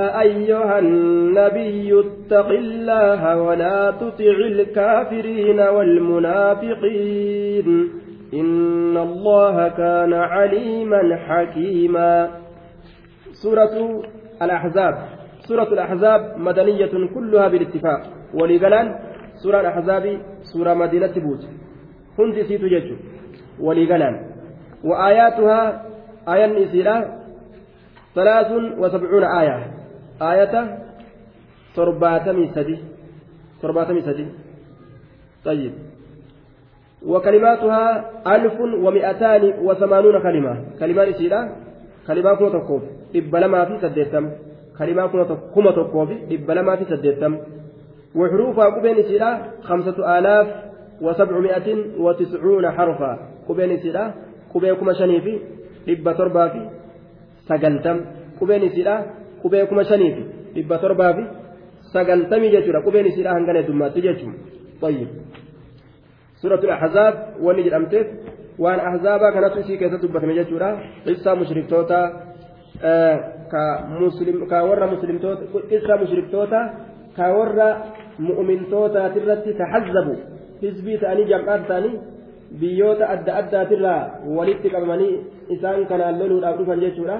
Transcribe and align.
أيها 0.00 0.78
النبي 0.78 2.00
اتق 2.00 2.48
الله 2.48 3.42
ولا 3.42 3.90
تطع 3.90 4.24
الكافرين 4.24 5.60
والمنافقين. 5.60 7.08
إن 8.34 8.96
الله 8.96 9.68
كان 9.68 10.12
عليما 10.12 11.16
حكيما. 11.16 12.30
سورة 13.32 14.02
الأحزاب. 14.42 14.94
سورة 15.48 15.68
الأحزاب 15.72 16.34
مدنية 16.38 17.08
كلها 17.14 17.48
بالاتفاق. 17.48 18.00
ولقلان 18.34 18.94
سورة 19.42 19.60
الأحزاب 19.60 20.20
سورة 20.42 20.74
مدينة 20.74 21.12
بوت 21.16 21.48
هندي 22.18 22.44
سيتو 22.44 22.66
ولقلان. 23.60 24.14
وآياتها 24.84 25.86
آية 26.28 26.46
نسيرة 26.46 27.20
ثلاث 28.14 28.52
وسبعون 28.78 29.24
آية. 29.24 29.79
آية 30.22 30.78
ترباتمي 31.76 32.48
سدي. 32.54 32.78
ترباتمي 33.62 34.00
سدي. 34.02 34.26
طيب. 35.44 35.72
وكلماتها 37.06 38.10
ألف 38.26 38.60
ومئتان 38.60 39.42
وثمانون 39.64 40.22
كلمة. 40.22 40.54
كلمة 40.80 41.12
سيدة 41.12 41.40
كلمة 42.06 42.34
كنا 42.34 42.48
تقوف 42.48 42.82
إبلما 43.16 43.64
في 43.64 43.74
سديتم. 43.82 44.30
كلمة 44.78 45.06
كنا 45.06 45.24
تقوف 45.70 46.10
إبلما 46.30 46.76
في 46.76 46.84
سديتم. 46.84 47.38
وحروفها 48.14 48.66
قبين 48.66 49.02
سيدة 49.02 49.38
خمسة 49.62 50.18
آلاف 50.18 50.46
وسبعمائة 51.00 51.68
وتسعون 51.98 52.70
حرفا. 52.70 53.18
قبين 53.48 53.78
سيدة 53.78 54.14
قبين 54.54 54.74
كما 54.74 54.92
شنيفي. 54.92 55.38
إبا 55.88 56.12
تربا 56.12 56.48
في 56.48 56.60
سقلتم 57.48 58.00
قبين 58.40 58.68
سيدة 58.68 59.04
qubee 59.42 59.66
kuma 59.70 59.84
shanii 59.90 60.12
fi 60.16 60.22
dhibba 60.54 60.78
torbaa 60.84 61.12
fi 61.16 61.22
sagaltamii 61.92 62.50
jechuudha 62.54 62.80
qubeen 62.86 63.06
isiidha 63.10 63.36
hangana 63.36 63.58
heddummaatti 63.60 64.06
jechuun 64.08 64.34
طيب 64.80 65.08
سورة 66.42 66.62
الأحزاب 66.64 67.14
وني 67.42 67.62
جرمتت 67.62 68.08
وأن 68.58 68.78
أحزابا 68.78 69.30
كانت 69.30 69.52
في 69.66 69.76
كيسة 69.76 69.96
تبت 69.96 70.24
من 70.24 70.34
جدورا 70.34 70.70
قصة 71.06 71.34
مشركتوتا 71.34 72.00
آه 72.82 73.16
كمسلم 73.52 74.36
كورا 74.48 74.86
مسلمتوتا 74.86 75.44
قصة 75.70 75.94
مشركتوتا 76.02 76.60
كورا 77.16 77.68
مؤمنتوتا 78.18 79.08
ترت 79.08 79.48
تحزبوا 79.60 80.16
حزبي 80.62 80.96
ثاني 80.96 81.24
جمعات 81.24 81.62
ثاني 81.68 81.92
biyyoota 82.60 83.08
adda 83.14 83.32
addaatirraa 83.40 84.02
walitti 84.36 84.70
qabamanii 84.70 85.12
isaan 85.54 85.84
kanaan 85.90 86.16
loluudhaaf 86.20 86.56
dhufan 86.58 86.80
jechuudha 86.84 87.18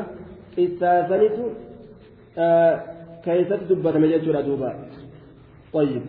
qissaasanitu 0.54 1.44
keessatti 3.24 3.68
dubbatame 3.68 4.08
jechuudha 4.08 4.42
duuba 4.42 4.70
طيب. 5.72 6.02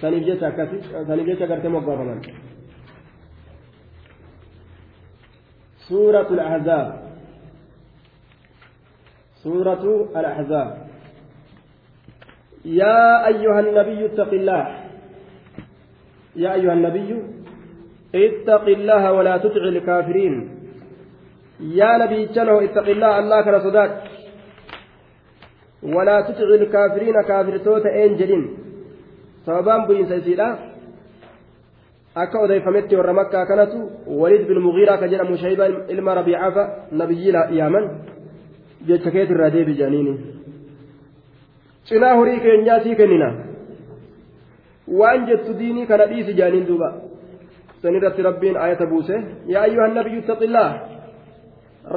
saniif 0.00 0.22
jecha 0.28 0.46
akkasi 0.52 0.76
saniif 1.08 1.26
jecha 1.26 1.46
gartee 1.46 1.68
moggaafaman 1.68 2.20
سورة 5.90 6.28
الأحزاب. 6.30 6.88
سورة 9.42 9.84
الأحزاب. 10.16 10.68
يا 12.64 13.26
أيها 13.26 13.60
النبي 13.60 14.06
اتق 14.06 14.30
الله. 14.30 14.64
يا 16.36 16.54
أيها 16.54 16.72
النبي 16.72 17.10
اتق 18.14 18.64
الله 18.68 19.12
ولا 19.12 19.36
تطع 19.36 19.64
الكافرين. 19.74 20.34
يا 21.60 21.90
نبي 21.98 22.24
اتق 22.24 22.88
الله 22.88 23.12
الله 25.82 25.96
ولا 25.96 26.20
تطع 26.20 26.48
الكافرين 26.60 27.14
كافر 27.28 27.56
توتا 27.56 27.88
odeeffametti 32.42 32.96
warra 32.96 33.12
makkaa 33.12 33.46
kanatu 33.46 33.78
waliid 34.20 34.46
bin 34.48 34.58
mugiiraa 34.58 34.98
ka 34.98 35.08
jedhamu 35.08 35.36
shayba 35.38 35.68
ilma 35.88 36.14
rabiicafa 36.14 36.62
nabiyyi 36.90 37.32
yaaman 37.58 37.84
jecha 38.86 39.10
keet 39.10 39.30
irraa 39.30 39.50
deebi 39.50 39.74
jedhaniini 39.78 40.14
cinaa 41.90 42.16
horii 42.20 42.40
keenyaa 42.46 42.80
sii 42.84 42.96
kennina 43.00 43.28
waan 45.00 45.26
jettu 45.26 45.54
diinii 45.60 45.86
kana 45.86 46.06
dhiisi 46.12 46.34
jedhaniin 46.34 46.66
duuba 46.66 46.88
san 47.82 47.94
irratti 47.94 48.22
rabbiin 48.28 48.56
ayata 48.56 48.86
buuse 48.86 49.22
yaa 49.46 49.62
ayyuha 49.68 49.88
nabiyyu 49.88 50.22
ittaqillaah 50.22 50.70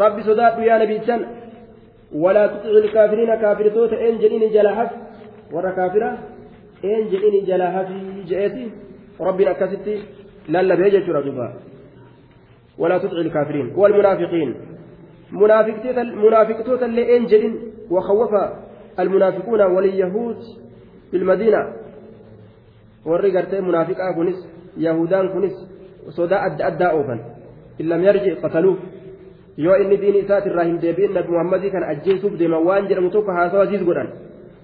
rabbi 0.03 0.27
sodaadhu 0.29 0.67
yaa 0.69 0.79
nabiyichan 0.83 1.25
ولا 2.13 2.47
تطع 2.47 2.69
الكافرين 2.69 3.35
كافر 3.35 3.69
توت 3.69 3.93
إن 3.93 4.17
جئني 4.17 4.49
جلاحف 4.49 4.89
ورا 5.51 5.71
كافرة 5.71 6.17
إن 6.85 7.07
جئني 7.11 7.41
جلاحف 7.41 7.87
جئتي 8.27 8.71
ربنا 9.19 9.53
كستي 9.53 10.01
لا 10.49 10.75
بيجة 10.75 11.11
رجبا 11.11 11.53
ولا 12.77 12.97
تطع 12.97 13.17
الكافرين. 13.17 13.73
والمنافقين. 13.75 14.55
منافق 16.23 16.61
توت 16.61 16.83
اللي 16.83 17.17
إن 17.17 17.25
جئن 17.25 17.59
وخوف 17.91 18.33
المنافقون 18.99 19.61
واليهود 19.61 20.37
في 21.11 21.17
المدينة. 21.17 21.73
warri 23.05 23.31
gartee 23.31 23.61
munaafiqaa 23.61 24.13
kunis 24.13 24.39
yahudaan 24.77 25.29
kunis 25.35 25.55
sodaa 26.15 26.43
adda 26.47 26.65
addaa 26.71 26.93
oofan 26.95 27.19
in 27.79 27.89
lam 27.89 28.01
yoo 29.57 29.75
inni 29.75 29.97
diini 29.97 30.25
isaati 30.25 30.49
irraa 30.49 30.67
hin 30.71 30.81
deebi'in 30.81 31.13
nabi 31.13 31.31
muhammadii 31.35 31.71
kana 31.75 31.87
ajjeesuuf 31.93 32.37
deema 32.41 32.59
waan 32.67 32.87
jedhamu 32.89 33.09
tokko 33.15 33.31
haasawa 33.31 33.67
siis 33.67 33.85
godhan. 33.89 34.09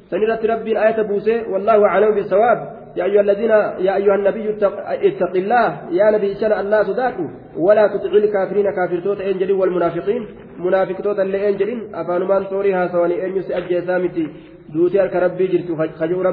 San 0.10 0.24
irratti 0.24 0.48
rabbiin 0.48 0.78
ayata 0.78 1.04
buuse 1.04 1.34
wallaahu 1.54 1.90
aclamu 1.94 2.20
bisawaab 2.20 2.60
يا 2.98 3.06
أيها 3.06 3.22
الذين 3.22 3.50
يا 3.86 3.96
أيها 3.96 4.16
النبي 4.16 4.50
اتق 4.50 5.34
الله 5.36 5.68
يا 5.92 6.12
نبي 6.12 6.36
شان 6.36 6.52
الله 6.52 6.84
صداته 6.84 7.30
ولا 7.58 7.88
تطع 7.88 8.12
الكافرين 8.24 8.72
كافر 8.72 9.00
توت 9.00 9.20
والمنافقين 9.52 10.26
منافق 10.60 11.02
توت 11.02 11.20
اللي 11.20 11.50
أنجلين 11.50 11.96
أفان 11.96 12.22
من 12.22 12.46
صورها 12.46 12.88
سواني 12.88 13.26
أن 13.26 13.38
يسأجي 13.38 13.82
سامتي 13.82 14.28
دوتي 14.74 15.04
الكربي 15.04 15.66
خجو 16.00 16.24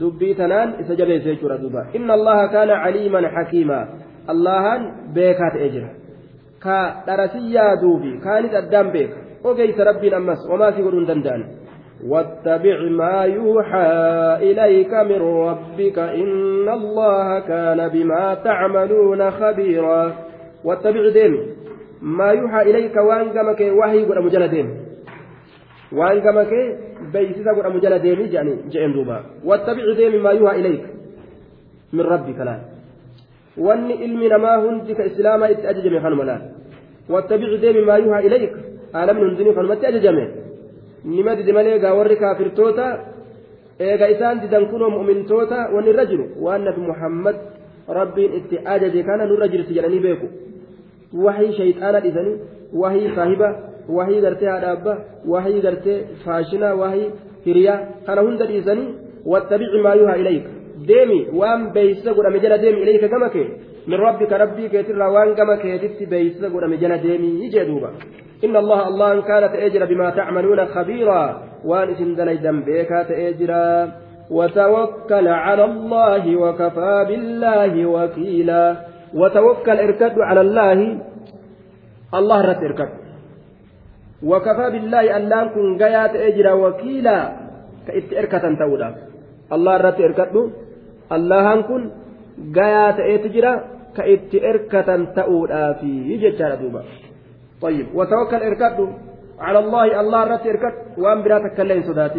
دبي 0.00 0.34
تنان 0.34 0.68
إسجبي 0.80 1.38
إن 1.96 2.10
الله 2.10 2.46
كان 2.46 2.70
عليما 2.70 3.28
حكيما 3.28 3.88
الله 4.30 4.64
بيكات 5.14 5.54
أجر 5.66 5.84
ka 6.58 7.02
dharasii 7.06 7.54
yaaduufi 7.54 8.18
kaanis 8.24 8.54
addaan 8.54 8.90
beeka. 8.92 9.16
Ogeeysa 9.44 9.84
rabbiin 9.84 10.14
ammas 10.14 10.40
wamaa 10.50 10.72
si 10.72 10.82
godhuun 10.82 11.06
danda'an? 11.06 11.44
واتبع 12.06 12.78
ما 12.80 13.22
يوحى 13.24 13.90
إليك 14.40 14.94
من 14.94 15.20
ربك 15.22 15.98
إن 15.98 16.68
الله 16.68 17.40
كان 17.40 17.88
بما 17.88 18.34
تعملون 18.34 19.30
خبيرا 19.30 20.14
واتبع 20.64 21.08
ديم 21.08 21.34
ما 22.02 22.30
يوحى 22.30 22.62
إليك 22.70 22.96
وأنقمك 22.96 23.60
وحي 23.60 24.04
قد 24.04 24.18
مجل 24.18 24.48
ديم 24.48 24.68
وأنقمك 25.92 26.52
بيسيسا 27.12 27.50
قد 27.50 27.66
مجل 27.66 27.98
ديم 27.98 28.20
يعني 28.32 28.56
جئن 28.70 28.92
دوبا 28.92 29.18
واتبع 29.44 29.84
ديم 29.96 30.22
ما 30.22 30.30
يوحى 30.30 30.60
إليك 30.60 30.84
من 31.92 32.00
ربك 32.00 32.38
لا 32.38 32.77
ka 34.98 35.04
islaamaa 35.10 35.50
itti 35.54 35.66
ajajame 35.66 36.00
kanuma 36.00 36.24
laal 36.30 36.42
wattabicu 37.12 37.56
deemi 37.62 37.82
maa 37.88 37.98
yuhaa 38.04 38.22
ilayk 38.28 38.52
aalamni 38.94 39.24
hundinuu 39.28 39.54
kanumatti 39.58 39.86
ajajame 39.86 40.24
nima 41.04 41.36
didi 41.36 41.52
malee 41.52 41.78
gaa 41.84 41.94
warri 41.98 42.16
kaafirtoota 42.16 42.86
eega 43.86 44.10
isaan 44.14 44.40
didan 44.42 44.66
kunoo 44.72 44.90
mu'mintoota 44.96 45.58
wanni 45.74 45.90
irra 45.92 46.04
jiru 46.10 46.24
waan 46.44 46.64
nabi 46.68 46.80
muhammad 46.90 47.36
rabbiin 47.98 48.36
itti 48.38 48.56
ajaje 48.74 49.02
kana 49.08 49.26
nurra 49.30 49.48
jirti 49.52 49.76
jedhanii 49.76 50.04
beeku 50.06 50.26
wahii 51.24 51.52
shayxaana 51.58 52.00
dhisanii 52.04 52.36
wahii 52.82 53.14
saahiba 53.16 53.48
wahii 53.98 54.20
gartee 54.24 54.50
haadha 54.52 54.72
abba 54.76 54.94
wahii 55.32 55.60
gartee 55.66 55.98
faashina 56.24 56.74
wahii 56.80 57.10
hiriyaa 57.44 57.80
kana 58.06 58.26
hunda 58.26 58.46
dhiisanii 58.50 58.88
wattabici 59.32 59.78
maa 59.86 59.94
yuhaa 60.00 60.16
ilayka 60.22 60.57
deemi 60.86 61.20
waan 61.40 61.72
beeysisa 61.72 62.14
godhame 62.14 62.38
jala 62.44 62.58
deemi 62.58 62.82
ilayka 62.82 63.08
gama 63.08 63.28
kee? 63.34 63.48
Min 63.86 63.98
rabbika 64.06 64.38
rabbii 64.38 64.68
keetirraa 64.68 65.10
waan 65.16 65.34
gama 65.34 65.56
keetitti 65.56 66.06
beeysisa 66.06 66.48
godhame 66.54 66.76
jala 66.78 66.98
deemii 66.98 67.50
jee 67.50 67.66
duuba. 67.66 67.92
إن 68.44 68.56
الله 68.56 68.88
الله 68.88 69.22
كان 69.22 69.52
تأجر 69.52 69.84
بما 69.84 70.10
تعملون 70.10 70.66
خبيرا 70.66 71.42
وأن 71.64 72.14
دليدا 72.14 72.52
بيكا 72.60 73.02
تأجرا 73.02 73.92
وتوكل 74.30 75.28
على 75.28 75.64
الله 75.64 76.36
وكفى 76.36 77.04
بالله 77.08 77.86
وكيلا 77.86 78.76
وتوكل 79.14 79.76
اركد 79.86 80.14
على 80.18 80.40
الله 80.40 80.98
الله 82.14 82.40
رت 82.50 82.62
اركد 82.62 82.90
وكفى 84.22 84.66
بالله 84.70 85.16
أن 85.16 85.22
لا 85.28 85.40
كن 85.54 85.76
جاء 85.76 86.06
تأجرا 86.12 86.52
وكيلا 86.52 87.18
كإت 87.86 88.12
اركة 88.12 88.44
تودا 88.60 88.88
الله 89.52 89.76
رت 89.76 90.00
اركد 90.00 90.34
allahan 91.16 91.60
kun 91.68 91.82
gayaa 92.56 92.92
ta'eetu 92.98 93.28
jira 93.34 93.52
ka 93.96 94.02
itti 94.14 94.38
erkatan 94.52 95.12
ta'uudhaafi 95.16 96.18
jechaadha 96.22 96.60
duuba. 96.62 96.82
طيب 97.62 97.86
وتوكل 97.94 98.36
اركدوا 98.36 98.88
على 99.38 99.58
الله 99.58 100.00
الله 100.00 100.24
رت 100.24 100.46
إركت 100.46 100.74
وأن 100.98 101.22
براتك 101.22 101.54
كلين 101.56 101.82
صدات 101.82 102.12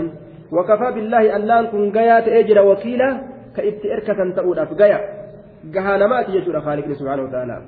وكفى 0.52 0.92
بالله 0.96 1.36
ألان 1.36 1.66
كن 1.72 1.92
قيات 1.92 2.28
أجر 2.28 2.58
وكيلا 2.66 3.10
كإبت 3.56 3.86
إركة 3.86 4.36
تؤول 4.36 4.60
أفقيا 4.60 5.00
جهانمات 5.74 6.30
يجور 6.30 6.62
خالق 6.62 6.92
سبحانه 6.92 7.24
وتعالى 7.24 7.62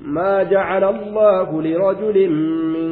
ما 0.00 0.42
جعل 0.42 0.84
الله 0.84 1.62
لرجل 1.62 2.30
من 2.74 2.90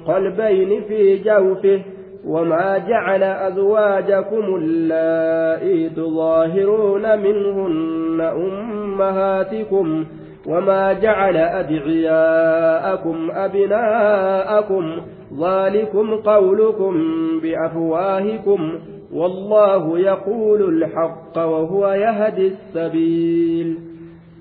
قلبين 0.00 0.82
في 0.88 1.18
جوفه 1.18 1.82
وما 2.26 2.78
جعل 2.78 3.22
أزواجكم 3.22 4.54
اللائي 4.56 5.88
تظاهرون 5.90 7.18
منهن 7.18 8.20
أمهاتكم 8.20 10.04
وما 10.46 10.92
جعل 10.92 11.36
أدعياءكم 11.36 13.30
أبناءكم 13.30 14.96
ذلكم 15.40 16.14
قولكم 16.16 16.94
بأفواهكم 17.42 18.78
والله 19.14 19.98
يقول 19.98 20.62
الحق 20.62 21.36
وهو 21.38 21.88
يهدي 21.92 22.46
السبيل 22.46 23.78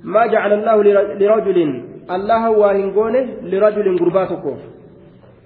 ما 0.04 0.26
جعل 0.26 0.54
الله 0.54 0.84
لرجل؟ 1.20 1.84
الله 2.12 2.52
واهنقونه 2.52 3.28
لرجل 3.44 4.00
قرباتكم 4.00 4.56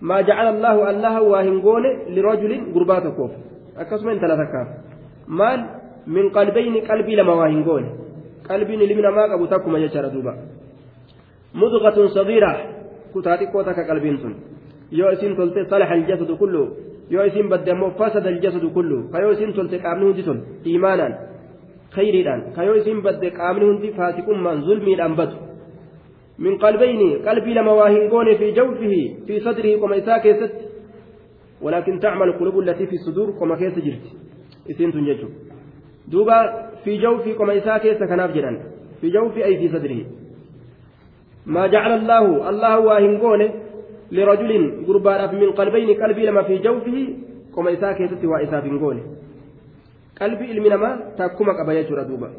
ما 0.01 0.21
جعل 0.21 0.47
الله 0.56 0.89
الله 0.89 1.21
واهنقونه 1.21 1.92
لرجل 2.15 2.51
قرباتكم 2.75 3.30
أكسم 3.77 4.09
انت 4.09 4.24
لا 4.24 4.36
تكاف. 4.36 4.68
مال 5.27 5.59
من 6.07 6.30
قلبين 6.30 6.75
قلبي 6.89 7.15
لما 7.15 7.33
واهنقونه 7.33 7.89
قلبي 8.50 8.75
لمن 8.75 9.07
ما 9.07 9.24
قبو 9.31 9.45
تكما 9.45 9.77
يجرى 9.80 10.09
دوبا. 10.09 10.33
مضغة 11.56 12.07
صغيرة. 12.07 12.51
كتاتي 13.15 13.45
كوتك 13.45 13.80
قلبين 13.89 14.18
سن. 14.18 14.33
yoo 14.92 15.12
isin 15.12 15.36
tolte 15.36 15.65
salaha 15.69 15.94
aljasadu 15.94 16.38
kullu 16.38 16.63
yoo 17.09 17.25
isin 17.25 17.50
badde 17.50 17.71
ammoo 17.71 17.91
fasada 17.98 18.30
aljasadu 18.30 18.69
kullu 18.69 19.09
ka 19.12 19.19
yoo 19.24 19.31
isin 19.31 19.53
tolte 19.53 19.80
qaamni 19.86 20.06
hundi 20.06 20.24
tol 20.24 20.39
iimaanaan 20.65 21.13
khayriidhaan 21.95 22.53
ka 22.56 22.62
qalbii 27.27 27.53
lama 27.53 27.73
waa 27.73 27.89
hin 27.89 28.07
goone 28.09 28.37
fi 28.39 28.53
jawfihi 28.61 29.01
fi 29.27 29.41
sadrihi 29.49 29.79
qoma 29.79 29.95
isaa 30.03 30.19
keessatti 30.19 30.65
ولكن 31.61 31.99
تعمل 31.99 32.27
القلوب 32.27 32.59
التي 32.59 32.85
في 32.87 32.95
الصدور 32.95 33.39
كما 33.39 33.55
كيس 33.55 33.79
جرت. 33.79 34.05
إسين 34.71 34.91
تنججو. 34.91 35.27
دوبا 36.07 36.69
في 36.83 36.97
جوفي 36.97 37.33
كما 37.33 37.57
إساء 37.57 37.77
كيس 37.77 37.97
كناف 37.97 38.31
جران. 38.31 38.59
في 39.01 39.09
جوفي 39.09 39.45
أي 39.45 39.57
في 39.57 39.67
صدره. 39.69 40.05
ما 41.45 41.67
جعل 41.67 41.91
الله 41.99 42.49
الله 42.49 42.79
واهنقونه 42.79 43.49
لرجل 44.11 44.51
قربان 44.88 45.35
من 45.35 45.51
قلبين 45.51 46.03
قلبي 46.03 46.25
لما 46.25 46.41
في 46.43 46.57
جوفه 46.57 46.97
كما 47.55 47.69
وإساء 48.23 48.61
في 48.61 48.69
نقول 48.69 48.97
قلبي 50.21 50.51
المنما 50.51 50.89
تاكما 51.17 51.53
قبايا 51.63 52.03
دوبا. 52.03 52.29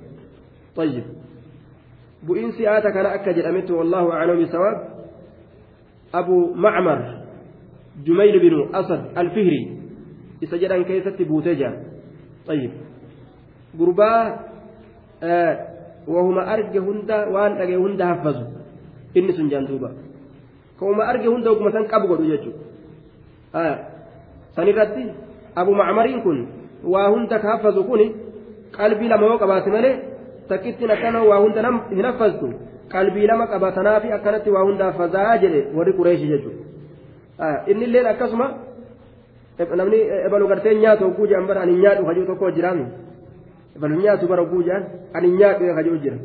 طيب. 0.76 1.04
بؤين 2.22 2.52
سيئاتك 2.52 2.96
أنا 2.96 3.14
أكد 3.14 3.70
والله 3.70 4.12
أعلم 4.12 4.44
بصواب 4.44 4.88
أبو 6.14 6.54
معمر 6.54 7.22
جميل 8.06 8.38
بن 8.38 8.74
أسد 8.74 9.18
الفهري. 9.18 9.62
إسجدا 10.44 10.82
كيست 10.82 11.22
بوتجا. 11.22 11.70
طيب. 12.46 12.70
قربا 13.78 14.38
آه 15.22 15.54
وهما 16.08 16.54
أرجى 16.54 16.78
هندا 16.78 17.26
وأن 17.26 17.52
دوبا 19.66 20.06
ka'uma 20.78 21.04
arge 21.08 21.26
hunda 21.28 21.50
oguma 21.50 21.72
san 21.72 21.88
qabu 21.88 22.08
godhu 22.08 22.28
jechuudha 22.28 23.78
san 24.54 24.68
irratti 24.68 25.08
abu 25.56 25.74
macmariin 25.74 26.20
kun 26.22 26.48
waa 26.84 27.08
hunda 27.10 27.38
ka 27.38 27.56
haffazu 27.56 27.84
kun 27.84 28.00
qalbii 28.76 29.08
lama 29.08 29.26
yoo 29.26 29.38
qabaate 29.38 29.70
malee 29.70 29.96
takkittiin 30.48 30.90
akkana 30.90 31.22
waa 31.30 31.40
hunda 31.44 31.72
hin 31.90 32.04
haffaztu 32.04 32.52
qalbii 32.94 33.26
lama 33.26 33.46
qabatanaa 33.46 34.00
fi 34.00 34.12
akkanatti 34.18 34.50
waa 34.50 34.64
hunda 34.68 34.84
haffazaa 34.84 35.38
jedhe 35.44 35.64
warri 35.78 35.92
qureeshi 35.98 36.28
jechuudha 36.32 37.64
inni 37.66 37.84
illeen 37.84 38.06
akkasuma 38.12 38.46
namni 39.80 39.98
ebalu 40.26 40.48
gartee 40.48 40.74
nyaatu 40.74 41.04
hogguu 41.04 41.26
jedhan 41.26 41.46
bara 41.46 41.60
ani 41.66 41.76
nyaadhu 41.82 42.06
hajuu 42.06 42.26
tokko 42.30 42.50
jiraami 42.50 42.86
ebalu 43.76 44.00
nyaatu 44.02 44.28
bara 44.28 44.42
hogguu 44.42 44.62
jedhan 44.62 44.84
ani 45.14 45.28
nyaadhu 45.40 45.74
hajuu 45.78 45.98
jira 46.04 46.16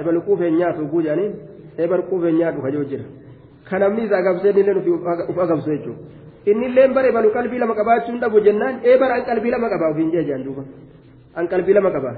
ebalu 0.00 0.22
quufee 0.26 0.50
nyaatu 0.50 0.82
hogguu 0.82 1.02
jedhanii 1.02 1.32
ebalu 1.78 2.02
quufee 2.10 2.32
nyaadhu 2.32 2.62
hajuu 2.66 2.84
jira. 2.84 3.04
kan 3.68 3.80
namni 3.80 4.04
isa 4.06 4.16
agabsee 4.18 4.50
inni 4.50 4.60
illee 4.60 5.24
uf 5.30 5.38
agabsu 5.44 5.70
jechuudha 5.70 6.00
inni 6.50 6.66
illee 6.68 6.88
bare 6.96 7.12
balu 7.12 7.30
qalbii 7.36 7.60
lama 7.62 7.74
qabaachuun 7.80 8.20
dhabu 8.22 8.40
jennaan 8.46 8.74
ee 8.84 8.96
bara 9.00 9.14
an 9.18 9.24
qalbii 9.28 9.50
lama 9.54 9.68
qabaa 9.72 9.90
ofiin 9.92 10.10
jee 10.14 10.38
duuba 10.46 10.62
an 11.38 11.48
qalbii 11.52 11.74
lama 11.78 11.90
qabaa 11.96 12.14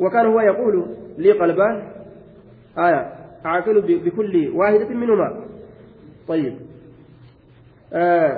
وكان 0.00 0.26
هو 0.26 0.40
يقول 0.40 0.74
لي 1.18 1.32
قلبان 1.32 1.74
آية 2.78 3.00
أعقل 3.46 3.76
بكل 4.04 4.34
واحدة 4.54 4.88
منهما 4.88 5.28
طيب 6.28 6.54
آه 7.92 8.32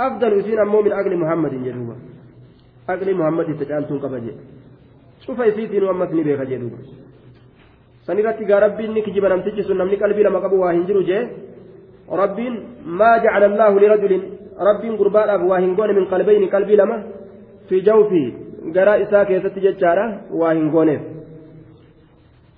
أفضل 0.00 0.32
يسين 0.38 0.58
أمو 0.58 0.82
من 0.82 0.92
أقل 0.92 1.16
محمد 1.16 1.52
جدوبا 1.64 1.96
أقل 2.90 3.08
محمد 3.14 3.48
تجعلتون 3.60 3.98
قبجي 3.98 4.32
شوف 5.26 5.38
يسيتين 5.38 5.82
وأمتني 5.84 6.22
بيخ 6.22 6.42
جدوبا 6.42 6.80
san 8.08 8.16
irratti 8.16 8.44
gaa 8.48 8.60
rabbiin 8.64 8.92
ni 8.96 9.02
kijiba 9.04 9.28
namtichi 9.28 9.62
sun 9.68 9.76
namni 9.76 9.96
qalbii 10.00 10.24
lama 10.24 10.40
qabu 10.40 10.56
waa 10.62 10.72
hin 10.72 10.84
jiru 10.88 11.02
jee 11.08 11.22
rabbiin 12.20 12.54
maa 13.00 13.18
jacala 13.24 13.46
allaahu 13.50 13.80
lirajulin 13.82 14.22
rabbiin 14.68 14.94
gurbaadhaaf 15.00 15.42
waa 15.50 15.58
hin 15.64 15.74
goone 15.78 15.92
min 15.98 16.06
qalbayni 16.12 16.48
qalbii 16.54 16.78
lama 16.80 16.96
fi 17.68 17.82
jawfi 17.88 18.22
garaa 18.76 18.96
isaa 19.04 19.24
keessatti 19.30 19.60
jechaadha 19.66 20.06
waa 20.40 20.52
hin 20.58 20.70
gooneef 20.76 21.02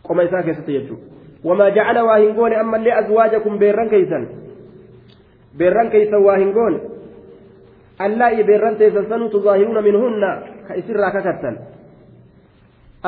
qoma 0.08 0.22
isaa 0.28 0.42
keessatti 0.42 0.78
jechuudha 0.78 1.04
wamaa 1.44 1.70
jacala 1.70 2.04
waa 2.04 2.18
hin 2.22 2.32
goone 2.38 2.56
ammallee 2.62 2.94
azwaajakum 3.00 3.58
beerran 3.58 3.90
keeysan 3.90 4.28
beerran 5.58 5.90
keeysan 5.90 6.24
waa 6.28 6.38
hin 6.44 6.52
goone 6.52 6.80
allaa'i 8.06 8.44
beerran 8.50 8.76
teessan 8.80 9.08
sanu 9.12 9.28
tuzaahiruuna 9.34 9.82
minhunna 9.88 10.30
ka 10.68 10.80
isirraa 10.82 11.12
kakattan 11.16 11.58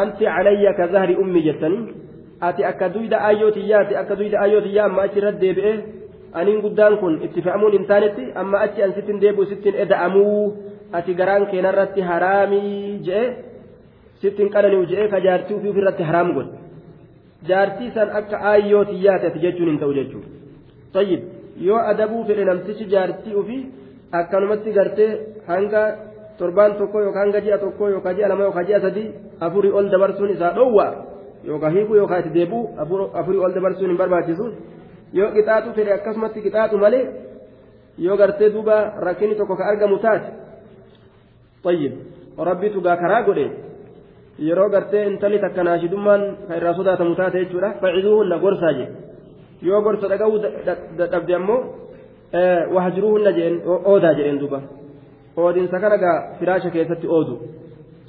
anti 0.04 0.24
calayya 0.24 0.74
ka 0.80 0.88
zahri 0.94 1.16
ummi 1.24 1.42
jettanii 1.48 1.84
ati 2.40 2.64
akka 2.64 2.88
duyda 2.94 3.24
ayyootiyaati 3.30 3.96
akka 3.96 4.16
duyda 4.20 4.40
ayyootiyaa 4.40 4.86
amma 4.90 5.02
achi 5.02 5.18
irratti 5.22 5.40
deebi'ee 5.46 5.76
aniin 6.40 6.60
guddaan 6.64 6.98
kun 6.98 7.20
itti 7.22 7.42
fe'amuun 7.42 7.72
hin 7.76 7.84
taanetti 7.90 8.24
amma 8.42 8.60
achi 8.66 8.82
an 8.82 8.94
sittin 8.98 9.20
deebi'u 9.24 9.46
sittin 9.52 9.74
eda'amuu 9.84 10.38
ati 10.98 11.14
garaan 11.20 11.44
keenarratti 11.52 12.00
haraamii 12.10 12.98
je'e 13.08 13.24
sittin 14.22 14.48
qanani'u 14.54 14.84
je'e 14.92 15.08
ka 15.12 15.18
jaartii 15.26 15.56
ofii 15.58 15.70
ofirratti 15.74 16.02
haraam 16.10 16.32
godhe 16.36 16.56
jaartii 17.50 17.90
san 17.96 18.08
akka 18.20 18.36
ayyootiyaati 18.52 19.26
ati 19.30 19.38
jechuun 19.44 19.68
hin 19.72 19.78
ta'u 19.82 19.92
jechuudha 19.98 20.28
tayyib 20.96 21.22
yoo 21.68 21.80
adabuu 21.92 22.24
fedhe 22.28 22.44
namtichi 22.50 22.84
jaartii 22.94 23.34
ofii 23.42 23.62
akkanumatti 24.20 24.70
gartee 24.78 25.10
hanga 25.52 25.82
torbaan 26.38 26.72
tokko 26.80 26.98
yookaan 27.06 27.24
hanga 27.26 27.40
ji'a 27.46 27.58
tokko 27.64 27.88
yookaan 27.94 28.16
ji'a 28.18 28.28
lama 28.32 28.42
yookaan 28.48 28.66
ji'a 28.68 28.80
sadii 28.86 29.08
afurii 29.46 29.72
ol 29.78 29.86
dabarsuun 29.94 30.30
isaa 30.36 30.52
dhoowwaa. 30.58 30.92
yookaan 31.48 31.72
hiikuu 31.76 31.96
yookaan 32.00 32.20
itti 32.22 32.34
deebi'u 32.38 32.60
afurii 33.20 33.40
ol 33.46 33.54
dabarsuun 33.56 33.88
hin 33.90 33.98
barbaachisu 34.02 34.44
yoo 35.18 35.30
qixaaxu 35.36 35.70
fedhe 35.78 35.92
akkasumatti 35.98 36.38
qixaaxu 36.44 36.76
malee 36.84 37.04
yoo 38.06 38.16
gartee 38.20 38.50
duuba 38.54 38.76
rakkinni 39.06 39.34
tokko 39.40 39.56
ka 39.60 39.64
argamu 39.72 39.98
taate 40.04 40.28
gaa 41.64 42.96
karaa 43.02 43.22
godhe 43.28 43.46
yeroo 44.48 44.68
gartee 44.74 45.06
intalli 45.10 45.38
takka 45.44 45.64
naashidummaan 45.64 46.22
ka 46.48 46.56
irraa 46.56 46.74
sodaatamu 46.74 47.14
taate 47.20 47.44
jechuudha 47.44 47.74
faciduuhunna 47.80 48.38
gorsaa 48.44 48.72
jedhe 48.78 48.92
yoo 49.62 49.80
gorsa 49.82 50.08
dhaga'uu 50.12 50.38
dhabde 51.12 51.34
ammoo 51.34 51.60
wahajruuhunna 52.74 53.32
jedheen 53.38 53.56
oodaa 53.92 54.14
jedheen 54.18 54.40
duuba 54.42 54.62
oodiinsa 55.36 55.80
kana 55.80 55.98
gaa 56.04 56.16
firaasha 56.38 56.70
keessatti 56.76 57.12
oodu 57.16 57.34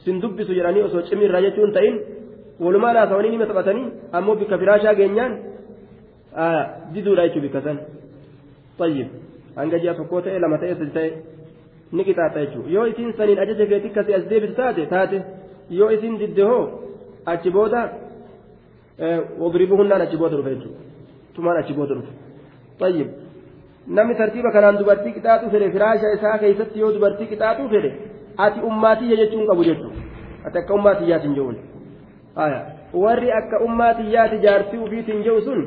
sin 0.05 0.21
dubbisu 0.21 0.53
jedhanii 0.59 0.85
osoo 0.87 1.01
cimirraa 1.09 1.41
jechuun 1.45 1.73
ta'in 1.77 1.99
walumaa 2.59 2.93
laasawanii 2.93 3.33
nima 3.35 3.45
taphatanii 3.51 3.91
ammoo 4.19 4.35
bikka 4.41 4.57
firaashaa 4.63 4.95
geenyaan 5.01 5.37
diduudha 6.93 7.27
jechuun 7.27 7.45
bikka 7.45 7.61
san 7.67 7.79
tayyib 8.77 9.09
hanga 9.55 9.79
ji'a 9.85 9.95
tokkoo 9.99 10.21
ta'e 10.25 10.39
lama 10.45 10.57
ta'e 10.63 10.75
sadi 10.79 10.91
ta'e 10.97 11.09
ni 11.97 12.01
qixaaxa 12.07 12.39
jechuudha 12.45 12.69
yoo 12.75 12.85
isiin 12.91 13.11
saniin 13.17 13.39
ajaja 13.43 13.65
keetii 13.71 13.91
akkasii 13.93 14.15
as 14.19 14.25
deebitu 14.31 14.53
taate 14.61 14.85
taate 14.93 15.17
yoo 15.79 15.89
isiin 15.97 16.15
didde 16.21 16.43
hoo 16.51 16.63
achi 17.33 17.49
booda 17.57 17.81
wadribuhunnaan 19.43 20.01
achi 20.07 20.17
booda 20.21 20.35
dhufe 20.37 20.51
jechuudha 20.55 20.79
tumaan 21.35 21.57
achi 21.63 21.73
booda 21.79 21.93
dhufe 21.99 22.13
tayyib 22.79 23.09
namni 23.97 24.15
tartiiba 24.21 24.51
kanaan 24.55 24.77
dubartii 24.81 25.13
qixaaxuu 25.17 25.49
fedhe 25.55 25.67
firaasha 25.75 26.11
isaa 26.17 26.37
keessatti 26.43 26.79
yoo 26.83 26.91
dubartii 26.97 27.27
qixaaxuu 27.31 27.69
fedhe 27.75 27.91
ati 28.45 28.59
ummaatiyya 28.69 29.15
jechuun 29.21 29.47
qabu 29.51 29.63
jechuudha 29.69 29.99
ati 30.49 30.57
akka 30.63 30.73
ummaatiyyaati 30.79 31.27
hin 31.27 31.35
jehuun 31.39 31.57
warri 33.03 33.29
akka 33.39 33.57
ummaatiyyaati 33.67 34.37
jaartii 34.45 34.79
ufiitiin 34.87 35.23
jehu 35.27 35.41
sun 35.47 35.61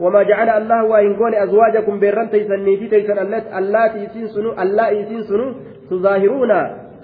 وما 0.00 0.22
جعل 0.22 0.48
الله 0.48 0.84
وإن 0.84 1.16
قول 1.16 1.34
أزواجكم 1.34 2.00
بيران 2.00 2.30
تيسن 2.30 2.60
نيتي 2.64 2.88
تيسن 2.88 3.18
اللاتي 3.58 4.06
إسين 4.06 4.26
سنو 4.26 4.54
اللائي 4.54 5.02
إسين 5.02 5.22
سنو 5.22 5.46
تظاهرون 5.90 6.52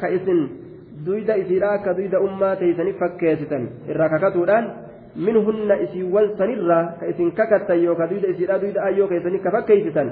كإسن. 0.00 0.48
دويدا 1.06 1.34
إسيرا 1.42 1.76
كدويدا 1.76 2.18
أمة 2.18 2.54
تيسن 2.54 2.92
فكيستن. 3.00 3.62
إراكاكتودان 3.90 4.64
منهن 5.16 5.70
إسيوان 5.72 6.26
سنرا 6.38 6.80
كإسن 7.00 7.30
ككتا 7.30 7.74
يوكا 7.74 8.06
دويدا 8.06 8.30
إسيرا 8.30 8.56
دويدا 8.56 8.84
أيوكا 8.86 9.16
إسن 9.18 9.34
كفكيستن. 9.42 10.08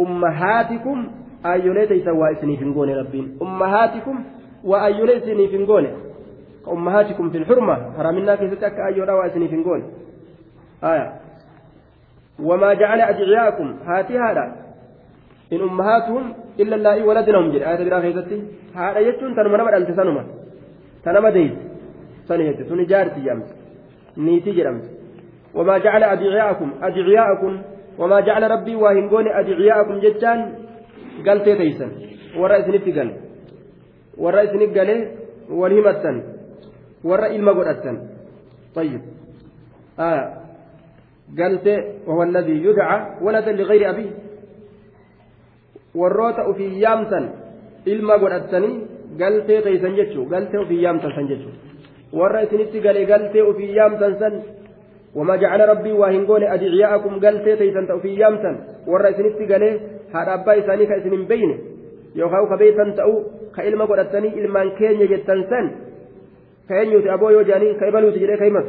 أمهاتكم 0.00 0.98
أيولي 1.46 1.86
تيسن 1.86 2.10
وإسني 2.10 2.56
فنقون 2.56 2.90
ربين. 2.90 3.38
أمهاتكم 3.42 4.16
وأيولي 4.64 5.16
إسني 5.16 5.48
فنقون 5.48 5.86
أمهاتكم 6.68 7.30
في 7.30 7.38
الحرمة 7.38 7.76
حرامنا 7.96 8.34
كيف 8.34 8.54
تك 8.58 8.76
أيولا 8.90 9.12
وإسني 9.12 9.48
فنقون 9.48 9.82
آية. 10.84 11.23
وما 12.40 12.74
جعل 12.74 13.00
أدعياءكم 13.00 13.76
هاتي 13.86 14.18
هذا. 14.18 14.56
إن 15.52 15.60
أمهاتهم 15.60 16.34
إلا 16.60 16.76
اللائي 16.76 17.02
ولدنهم 17.02 17.52
جل 17.52 17.62
آية 17.62 17.84
برا 17.88 18.00
خيزتي. 18.00 18.42
هذا 18.74 18.98
يجتون 18.98 19.36
تنمى 19.36 19.56
نمى 19.56 19.76
أنت 19.76 19.90
سنما 19.90 20.24
تنمى 21.04 21.30
ديت. 21.30 21.74
سنيت 22.28 22.62
سن 22.62 22.84
جارتي 22.84 23.20
يمس 23.20 23.48
نيتي 24.16 24.50
جرمس 24.52 24.86
وما 25.54 25.78
جعل 25.78 26.02
أدعياءكم 26.02 26.72
أدعياءكم 26.82 27.62
وما 27.98 28.20
جعل 28.20 28.50
ربي 28.50 28.74
واهنقون 28.74 29.28
أدعياءكم 29.28 29.98
جتان 29.98 30.38
قال 31.26 31.44
تيسن 31.44 31.90
ورا 32.38 32.58
إسنفت 32.60 32.88
قال. 32.98 33.10
ورا 34.18 34.42
إسنف 34.44 34.78
قال. 34.78 34.90
والهمتن 35.50 36.16
ورا 37.04 37.26
إلما 37.26 37.52
قرأتن 37.52 37.96
طيب. 38.74 39.02
آه. 39.98 40.43
قالت 41.38 41.66
وهو 42.06 42.22
الذي 42.22 42.56
يدعى 42.64 42.98
ولدا 43.24 43.52
لغير 43.52 43.90
أبيه. 43.90 44.10
ofii 46.50 46.80
yaamtan 46.84 47.24
ilma 47.86 48.14
godhattanii 48.22 48.82
galtee 49.20 49.60
teeysan 49.62 49.94
jechuu 49.98 50.24
galtee 50.32 50.60
ofii 50.64 50.82
yaamtan 50.82 51.12
san 51.16 51.28
jechuu 51.30 51.54
warra 52.18 52.40
isinitti 52.46 52.80
galee 52.86 53.04
galtee 53.12 53.42
ofii 53.50 53.74
yaamtan 53.78 54.18
san 54.20 54.34
وما 55.14 55.36
جعل 55.36 55.68
ربي 55.68 55.92
واهنقون 55.92 56.42
أدعياءكم 56.42 57.20
قلتي 57.24 57.56
تيسن 57.56 57.98
في 58.02 58.14
يامتا 58.14 58.50
ورا 58.86 59.10
إسنت 59.10 59.52
قالي 59.52 59.70
هذا 60.14 60.34
أبا 60.34 60.58
إساني 60.58 60.86
كإسن 60.86 61.24
بين. 61.30 61.50
يوخاو 62.16 62.44
كبيتا 62.50 62.84
تأو 62.96 63.12
كإلما 63.56 63.84
قدتني 63.84 64.28
إلمان 64.38 64.70
كين 64.78 65.00
يجتن 65.00 65.40
سن. 65.50 65.66
كين 66.68 66.88
يوتي 66.92 67.14
أبو 67.14 67.30
يوجاني 67.30 67.74
كيبالو 67.80 68.10
تجري 68.10 68.36
كيمت 68.36 68.66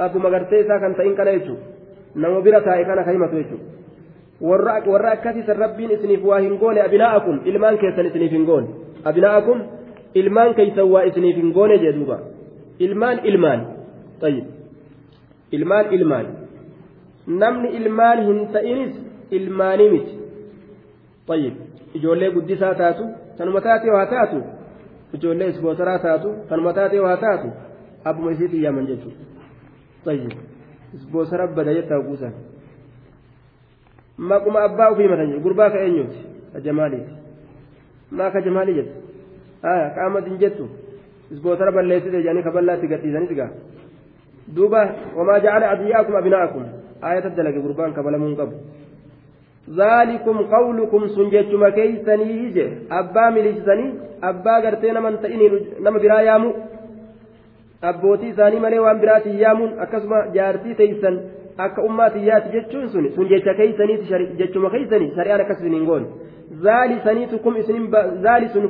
أبو 0.00 0.18
مغرتي 0.18 0.64
ساكن 0.68 1.14
كان 1.16 1.28
يجو 1.36 1.54
nama 2.14 2.40
bira 2.40 2.60
taa'e 2.60 2.84
kana 2.84 3.04
ka 3.04 3.12
himatu 3.12 3.36
jechuudha 3.36 3.80
warra 4.40 5.12
akkasiisan 5.12 5.56
rabbiin 5.56 5.90
isiniif 5.96 6.24
waa 6.24 6.40
hin 6.40 6.58
goone 6.58 6.80
abinaa'akum 6.82 7.40
ilmaan 7.44 7.78
keessan 7.78 8.06
isiniif 8.06 8.32
hin 8.32 8.44
goone 8.44 8.68
abinaa'akum 9.04 9.62
ilmaan 10.14 10.54
keeysan 10.54 10.90
waa 10.92 11.02
isiniif 11.10 11.36
hin 11.36 11.52
goone 11.52 11.78
jee 11.78 11.92
duuba 11.92 12.20
ilmaan 12.78 13.20
ilmaan 13.32 13.66
tayyib 14.20 14.44
ilmaan 15.58 15.92
ilmaan 15.98 16.26
namni 17.42 17.68
ilmaan 17.80 18.24
hin 18.28 18.46
ta'inis 18.52 18.94
ilmaanii 19.38 19.90
miti 19.90 20.14
tayyib 21.26 21.54
ijoollee 21.94 22.30
guddisaa 22.36 22.74
taatu 22.74 23.08
tanuma 23.38 23.60
taatee 23.66 23.92
waa 23.96 24.06
taatu 24.14 24.42
ijoollee 25.18 25.48
isboosaraa 25.54 25.98
taatu 26.06 26.32
tanuma 26.48 26.72
taatee 26.72 27.00
waa 27.00 27.16
taatu 27.26 27.52
abbuma 28.04 28.32
isiitiin 28.38 28.62
yaaman 28.62 28.86
jechuudha 28.86 29.24
tayyib 30.04 30.32
bosara 31.12 31.46
bada 31.46 31.74
jettaa 31.74 32.00
kuusan 32.00 32.32
maquma 34.18 34.60
abbaa 34.68 34.90
ofii 34.92 35.08
matan 35.08 35.40
gurbaa 35.44 35.70
ka 35.70 35.78
eenyuuti 35.86 36.18
ka 36.52 36.60
jamaaliiti 36.60 37.12
maa 38.10 38.30
ka 38.30 38.40
jamaalii 38.46 38.74
jettu 38.74 38.96
aya 39.62 39.90
ka 39.94 40.06
amadin 40.06 40.38
jettu 40.42 40.68
isbootara 41.32 41.72
balleessite 41.72 42.18
jedhanii 42.22 42.42
ka 42.42 42.50
bal'aatti 42.56 42.90
gadhiisanitti 42.92 43.34
gaa 43.40 43.50
duuba 44.56 44.80
wamaa 45.16 45.40
jacala 45.44 45.70
adiyyaakum 45.74 46.16
abinaakum 46.20 46.64
ayata 47.10 47.30
dalage 47.30 47.60
gurbaan 47.66 47.94
kabalamuun 47.94 48.36
qabu 48.42 48.56
ذلكم 49.70 50.36
قولكم 50.56 51.08
سنجتما 51.16 51.68
كيسني 51.70 52.54
أبا 52.90 53.24
مليسني 53.30 53.86
أبا 54.22 54.54
غرتي 54.64 54.90
نمن 54.90 55.20
تئني 55.22 55.46
نم 55.84 55.94
برا 56.02 56.20
يامو 56.20 56.50
abbootii 57.82 58.28
isaanii 58.34 58.60
malee 58.64 58.78
waan 58.86 59.00
biraatiin 59.02 59.38
yaamuun 59.44 59.72
akkasuma 59.84 60.18
jaartii 60.34 60.74
teeysan 60.80 61.20
akka 61.66 61.82
ummaatiyyaati 61.82 62.52
jechuun 62.56 62.88
sun 62.88 63.06
sun 63.14 63.28
jecha 63.28 63.54
keeysaniiti 63.54 64.34
jechuma 64.40 64.70
keeysanii 64.74 65.12
shari'aan 65.16 65.40
akkas 65.44 65.60
isiniin 65.60 65.86
goone 65.86 66.06
zaali 66.66 67.00
saniitu 67.04 67.38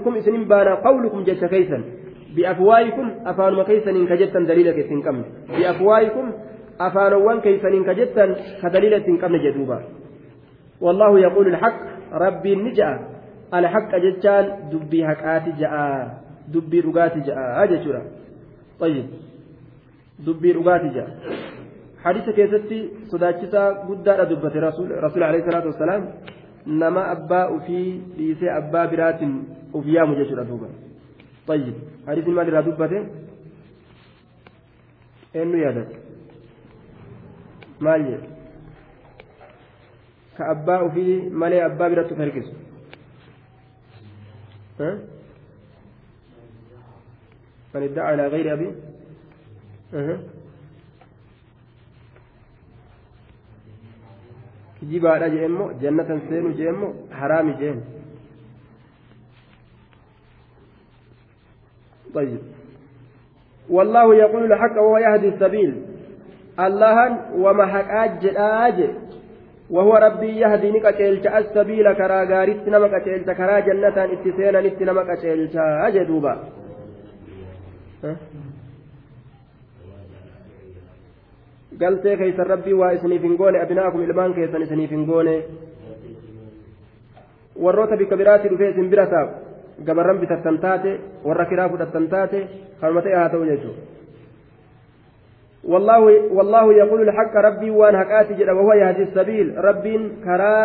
kum 0.05 0.17
isinin 0.23 0.45
baana 0.52 0.76
qawlukum 0.87 1.25
jecha 1.31 1.49
keeysan 1.55 1.85
biafwaayikum 2.37 3.11
afaanuma 3.33 3.64
keeysaniin 3.71 4.07
ka 4.11 4.17
jettan 4.23 4.49
daliila 4.49 4.71
ittiin 4.83 5.02
qabne 5.02 5.25
biafwaayikum 5.57 6.26
afaanowwan 6.88 7.40
keeysaniin 7.47 7.85
ka 7.85 7.95
jettan 7.95 8.37
ka 8.62 8.73
daliila 8.76 8.97
ittiin 9.02 9.19
qabne 9.25 9.38
jedhuuba 9.49 9.81
والله 10.81 11.19
يقول 11.21 11.47
الحق 11.47 11.81
ربي 12.25 12.57
نجأ 12.57 12.90
الحق 13.55 13.93
جتان 14.05 14.45
دبي 14.73 15.07
حقات 15.09 15.45
جاء 15.61 15.75
دبي 16.55 16.81
رقات 16.81 17.14
جاء 17.26 17.38
هذا 17.61 17.76
طيب 18.81 19.07
dhugaati 20.25 20.89
jira 20.95 21.09
hadiisa 22.05 22.33
keessatti 22.39 22.79
sodaachisaa 23.11 23.69
guddaadha 23.89 24.29
dubbate 24.31 24.61
rasuul 24.61 25.23
alayhi 25.29 25.47
salaatu 25.49 25.73
wassalaam 25.73 26.05
nama 26.83 27.03
abbaa 27.15 27.47
ufii 27.57 27.89
dhiisee 28.17 28.53
abbaa 28.61 28.87
biraatiin 28.93 29.35
uf 29.73 29.85
yaamu 29.97 30.15
jechuudha 30.21 30.45
duuba 30.53 30.69
طيب 31.51 31.75
حديث 32.09 32.27
ما 32.29 32.43
لرا 32.47 32.61
دبته 32.61 33.01
انه 35.37 35.59
يادت 35.65 35.91
ka 40.41 40.49
abbaa 40.55 40.83
ufii 40.89 41.15
malee 41.41 41.63
abbaa 41.69 41.89
biratti 41.93 42.15
uf 42.15 42.21
harkisu 42.25 42.53
من 47.75 47.83
ادعى 47.83 48.07
على 48.07 48.27
غير 48.27 48.53
أبيه 48.53 48.73
أه. 49.95 50.19
jee 55.29 55.45
immoo 55.45 55.73
jannatan 55.83 56.21
seenu 56.29 56.53
jee 56.59 56.69
immoo 56.69 56.95
haraami 57.11 57.55
jeen 57.61 57.83
طيب. 62.15 62.39
والله 63.71 64.15
يقول 64.15 64.53
الحق 64.53 64.77
وهو 64.83 64.99
يهدي 64.99 65.29
السبيل. 65.29 65.83
الله 66.61 66.97
وما 67.35 67.67
حق 67.67 67.91
أجل. 67.91 68.95
وهو 69.71 69.95
ربي 69.95 70.41
يهدي 70.41 70.71
نكتلت 70.71 71.27
السبيل 71.27 71.93
كرا 71.93 72.25
غارت 72.25 72.69
نمك 72.69 72.95
كرا 73.39 73.61
جنة 73.61 73.97
اتسينا 74.05 74.61
نت 74.61 74.83
نمك 74.83 75.11
أجدوبا 75.87 76.35
galtee 81.78 82.16
keeysan 82.16 82.47
rabbii 82.47 82.78
waa 82.80 82.90
isiniif 82.90 83.23
hin 83.23 83.37
goone 83.37 83.62
abinaakum 83.62 84.02
ilmaan 84.04 84.35
keessan 84.35 84.62
isiniif 84.62 84.90
hin 84.90 85.04
goone 85.07 85.37
warroota 87.66 87.97
bikka 87.97 88.16
biraatti 88.16 88.50
dhufee 88.52 88.71
isin 88.75 88.90
bira 88.90 89.07
taa'u 89.07 89.28
gabarran 89.87 90.21
bitattan 90.25 90.59
taate 90.59 90.99
warra 91.25 91.45
kiraa 91.52 91.69
fudhattan 91.69 92.09
taate 92.09 92.42
kanuma 92.80 93.02
ta'e 93.07 93.16
haa 93.21 93.28
ta'u 93.28 93.49
jechuudha 93.52 93.88
والله 95.64 96.33
والله 96.33 96.73
يقول 96.73 97.00
الحق 97.09 97.37
ربي 97.37 97.71
وان 97.71 97.97
حقاتي 97.97 98.35
جدا 98.35 98.52
وهو 98.52 98.73
يهدي 98.73 99.02
السبيل 99.02 99.64
ربي 99.64 100.11
كرا 100.25 100.57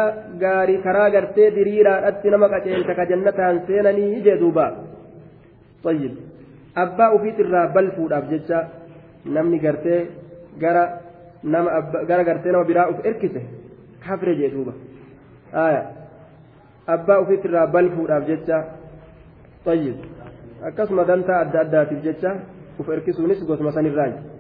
غاري 0.42 0.78
كرا 0.78 1.08
غرتي 1.08 1.50
دريرا 1.50 2.08
اتنا 2.08 2.38
مكا 2.38 3.04
جنة 3.04 3.40
سينني 3.68 4.20
جدوبا 4.22 4.68
طيب 5.84 6.14
abbaa 6.84 7.14
ufiit 7.16 7.40
irraa 7.40 7.68
balfuudhaaf 7.76 8.30
jecha 8.30 8.58
namni 9.26 9.60
gartee 9.60 10.00
gara 10.60 10.84
nama 11.44 11.82
gara 12.10 12.24
gartee 12.24 12.52
nama 12.52 12.66
biraa 12.72 12.90
uf 12.92 13.06
erkise 13.06 13.42
kafre 14.06 14.36
jee 14.40 14.50
duuba 14.54 14.74
abbaa 16.96 17.20
ufiit 17.24 17.46
irraa 17.46 17.68
balfuudhaaf 17.68 18.28
jecha 18.28 18.58
tayyib 19.66 19.98
akkasuma 20.70 21.04
dantaa 21.10 21.42
adda 21.46 21.60
addaatiif 21.66 22.02
jecha 22.08 22.32
uf 22.80 22.90
erkisuunis 22.90 23.46
gosuma 23.48 23.72
sanirraayi 23.72 24.36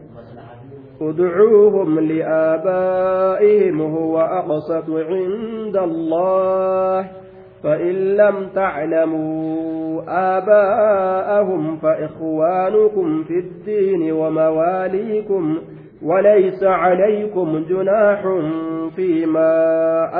ادعوهم 1.01 1.99
لآبائهم 1.99 3.81
هو 3.81 4.15
أقسط 4.19 4.89
عند 4.89 5.77
الله 5.77 7.25
فإن 7.65 8.15
لم 8.15 8.50
تعلموا 8.55 10.01
آباءهم 10.07 11.77
فإخوانكم 11.77 13.24
في 13.24 13.34
الدين 13.39 14.12
ومواليكم 14.12 15.57
وليس 16.03 16.63
عليكم 16.63 17.63
جناح 17.69 18.22
فيما 18.95 19.51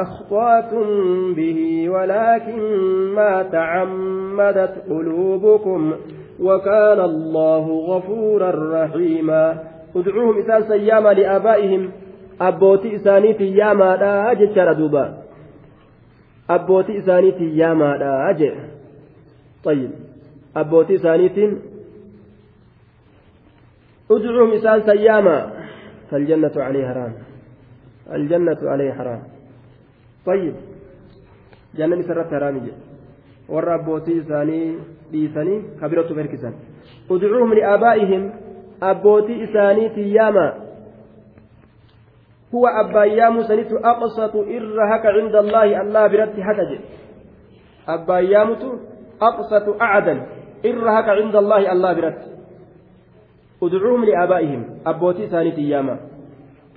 أخطأتم 0.02 0.88
به 1.34 1.90
ولكن 1.90 2.62
ما 3.16 3.44
تعمدت 3.44 4.74
قلوبكم 4.90 5.94
وكان 6.40 7.00
الله 7.00 7.70
غفورا 7.70 8.52
رحيما. 8.84 9.58
ادعوهم 9.96 10.40
إسان 10.40 10.64
سياما 10.64 11.10
لآبائهم 11.10 11.90
أبوتي 12.42 12.96
إسانيتي 12.96 13.58
ياما 13.58 13.96
لا 13.96 14.32
أجد 14.32 14.78
دوبا. 14.78 15.25
أبوتي 16.50 17.00
إسانيتي 17.00 17.58
ياما 17.58 17.98
لا 17.98 18.30
أجد 18.30 18.56
طيب 19.64 19.92
أبوتي 20.56 20.96
إسانيتين 20.96 21.62
ادعوهم 24.12 24.52
إسان 24.52 24.82
سياما 24.86 25.38
فالجنة 26.12 26.52
عليه 26.56 26.88
حرام 26.88 27.14
الجنة 28.12 28.58
عليه 28.64 28.92
حرام 28.94 29.22
طيب 30.26 30.56
جنة 31.78 32.02
سرت 32.02 32.30
حرام 32.34 32.58
جي 32.60 32.72
warra 33.50 33.74
abbootii 33.74 34.18
isaanii 34.18 34.78
dhiisanii 35.12 35.62
kabiratu 35.80 36.16
berkisan. 36.16 36.54
Udcuuhum 37.10 37.54
liaabaa'ihim 37.54 38.24
abbootii 38.82 39.42
isaaniitiin 39.48 40.14
yaama. 40.16 40.46
Irra 44.58 44.88
haka 44.92 45.14
cinda 45.18 45.40
allaahi 45.40 45.76
allah 45.84 46.04
biratti 46.10 46.42
haka 46.42 46.64
jedhe 46.72 46.86
abbaan 47.96 48.26
yaamutu 48.34 48.68
aqsatu 49.30 49.78
acdan 49.80 50.20
irra 50.64 50.92
haka 50.98 51.18
cinda 51.20 51.38
allaahi 51.44 51.68
allah 51.76 51.92
biratti 51.96 52.28
udcuuhum 53.62 54.02
liaabaa'ihim 54.10 54.62
abbootii 54.92 55.28
isaaniitiin 55.30 55.72
yaama 55.76 55.98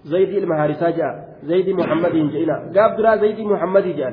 زيد 0.04 0.28
المهارسة 0.28 0.90
جاء 0.90 1.14
زيد 1.44 1.68
محمد 1.68 2.12
جئنا 2.32 2.56
قاب 2.74 2.96
درا 2.96 3.16
زيد 3.16 3.40
محمد 3.40 3.86
جاء 3.98 4.12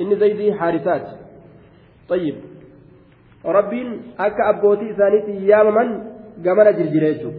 إن 0.00 0.10
زيد 0.22 0.40
حارسات 0.58 1.06
طيب 2.08 2.36
ربين 3.44 3.88
أكا 4.20 4.42
أبوتي 4.50 4.90
إسانيتي 4.90 5.46
يامما 5.46 5.84
قمنا 6.44 6.70
جرجريتو 6.70 7.30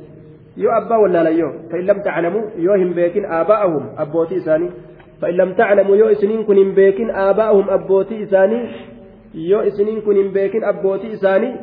يو 0.58 0.72
أبا 0.72 0.98
ولا 0.98 1.24
لا 1.24 1.30
يو؟ 1.30 1.50
فإن 1.72 1.86
لم 1.86 2.02
تعلموا 2.02 2.42
يو 2.58 2.74
هم 2.74 2.94
بيكين 2.94 3.26
آباءهم 3.26 3.90
أبوتي 3.98 4.38
إساني. 4.38 4.70
فإن 5.22 5.34
لم 5.34 5.54
تعلموا 5.54 5.96
يو 5.96 6.08
إسنين 6.12 6.44
كن 6.44 6.74
بيكين 6.74 7.10
آباءهم 7.10 7.70
أبوتي 7.70 8.24
إساني. 8.24 8.60
يو 9.34 9.60
إسنين 9.60 10.02
كن 10.02 10.32
بيكين 10.32 10.64
أبوتي 10.64 11.14
إساني. 11.14 11.56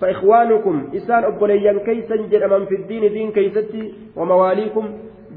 فإخوانكم 0.00 0.88
إسان 0.96 1.24
أبوليا 1.24 1.78
كيسا 1.86 2.16
جرما 2.16 2.64
في 2.64 2.74
الدين 2.74 3.12
دين 3.12 3.32
كيستي 3.32 3.94
ومواليكم 4.16 4.84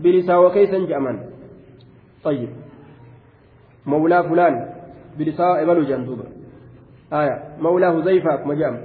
بلساوة 0.03 0.53
كيسا 0.53 0.77
جأمن 0.77 1.19
طيب. 2.23 2.49
مولى 3.85 4.23
فلان 4.23 4.55
بلساوة 5.17 5.61
إبلو 5.61 5.83
جندوبا 5.83 6.23
آية. 7.13 7.43
مولى 7.61 7.85
هزيفة 7.85 8.45
مجام 8.45 8.75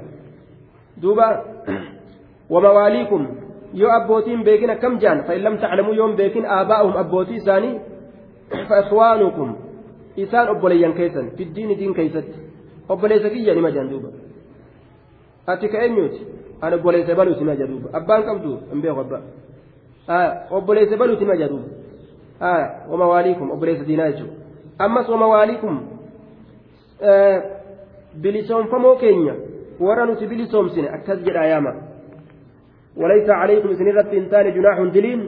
دوبا. 0.96 1.42
ومواليكم 2.50 3.43
يو 3.74 3.88
أبوتين 3.88 4.42
بيكين 4.42 4.74
كم 4.74 4.98
جان 4.98 5.22
فإن 5.22 5.40
لم 5.40 5.56
تعلموا 5.56 5.94
يوم 5.94 6.16
بيكين 6.16 6.46
آباؤهم 6.46 6.96
أبوتي 6.96 7.38
ثاني 7.40 7.80
فإخوانكم 8.68 9.56
إسان 10.18 10.46
أبوليان 10.48 10.92
كيسن 10.92 11.26
في 11.36 11.42
الدين 11.42 11.76
دين 11.76 11.94
كيست 11.94 12.24
أبوليس 12.90 13.26
كيا 13.26 13.54
نما 13.54 13.70
جان 13.70 13.88
دوبا 13.90 14.10
أتي 15.48 15.68
كأنيوت 15.68 16.14
أنا 16.62 16.74
أبوليس 16.74 17.10
بلو 17.10 17.32
تما 17.32 17.54
جدوبا 17.54 17.88
أبان 17.98 18.22
قبدو 18.22 18.58
أمبيه 18.72 18.90
غبا 18.90 19.22
آه 20.10 20.30
أبوليس 20.50 20.92
بلو 20.94 21.14
تما 21.14 21.34
جدوبا 21.34 21.68
آه 22.42 22.66
ومواليكم 22.90 23.46
أبوليس 23.52 23.80
ديناجو 23.82 24.26
أمس 24.80 25.10
ومواليكم 25.10 25.74
آه 27.02 27.54
bilisoomfamoo 28.22 28.96
keenya? 28.96 29.34
Warra 29.80 30.06
nuti 30.06 30.26
bilisoomsine 30.26 30.88
akkas 30.88 31.18
jedha 31.26 31.46
yaama 31.46 31.72
وليس 32.96 33.30
عليكم 33.30 33.74
سنرة 33.74 34.02
تنتان 34.02 34.46
جناح 34.54 34.78
دلين 34.94 35.20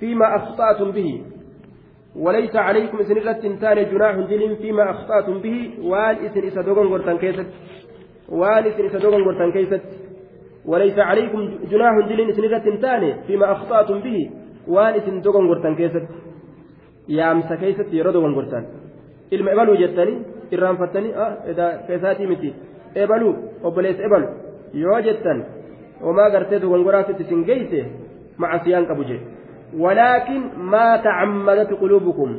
فيما 0.00 0.36
أخطأتم 0.36 0.90
به. 0.90 1.22
وليس 2.16 2.56
عليكم 2.56 3.02
سنرة 3.02 3.32
تنتان 3.32 3.78
جناح 3.92 4.14
دلين 4.30 4.54
فيما 4.54 4.90
أخطأتم 4.90 5.36
به. 5.44 5.58
وان 5.90 6.16
إسن 6.26 6.46
إسدوغن 6.46 6.86
غرتان 6.92 7.18
كيست. 7.18 7.48
وان 8.28 8.64
إسن 8.66 8.84
إسدوغن 8.86 9.22
غرتان 9.22 9.52
كيست. 9.52 9.84
وليس 10.70 10.98
عليكم 10.98 11.40
جناح 11.70 11.94
دلين 12.08 12.32
سنرة 12.32 12.58
تنتان 12.58 13.02
فيما 13.26 13.52
أخطأتم 13.52 13.98
به. 14.00 14.30
وان 14.68 14.94
إسن 14.94 15.20
دوغن 15.20 15.46
غرتان 15.50 15.74
كيست. 15.74 16.06
يامس 17.08 17.52
كيست 17.52 17.88
يردوغن 17.92 18.34
غرتان. 18.34 18.64
ilma 19.32 19.50
ebaluu 19.50 19.76
jettanii 19.76 20.18
irraanfattanii 20.54 21.12
keessaatii 21.86 22.26
miti 22.26 22.54
ebaluu 23.02 23.34
obboleessa 23.68 24.02
ebalu 24.08 24.26
yoo 24.82 24.98
jettan 25.06 25.38
gartee 26.34 26.62
dogongoraatitti 26.62 27.22
isin 27.22 27.44
geeyse 27.44 27.80
macasiyaan 28.38 28.86
qabu 28.86 29.04
jedhe 29.10 29.42
ولكن 29.78 30.40
ما 30.58 30.96
تعمدت 30.96 31.72
قلوبكم. 31.72 32.36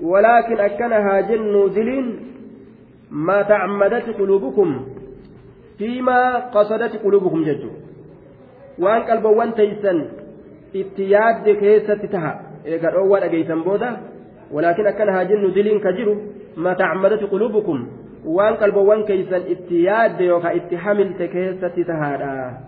ولكن 0.00 0.60
أكنها 0.60 1.20
جن 1.20 1.68
زلين 1.74 2.06
ما 3.10 3.42
تعمدت 3.42 4.06
قلوبكم 4.18 4.68
فيما 5.78 6.38
قصدت 6.54 7.02
قلوبكم 7.04 7.44
جدوا 7.44 7.74
وان 8.78 9.02
قلبا 9.02 9.28
وان 9.28 9.54
تيسن 9.54 9.98
اتياد 10.76 11.48
كيسة 11.48 11.94
تها 11.94 12.32
إيقا 12.66 12.88
أول 12.88 13.20
أجيسن 13.22 13.62
بودا. 13.62 13.90
ولكن 14.52 14.86
أكنها 14.86 15.22
جن 15.22 15.52
دلين 15.52 15.78
كجرو 15.80 16.14
ما 16.56 16.74
تعمدت 16.74 17.22
قلوبكم. 17.22 17.78
اتياد 19.54 20.20
يوكا 20.20 20.56
اتحامل 20.56 21.08
تكيسة 21.18 21.76
تهادا 21.88 22.58